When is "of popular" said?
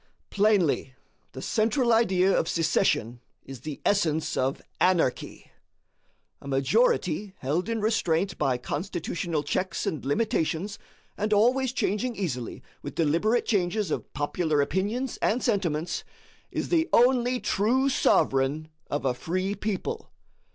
13.91-14.59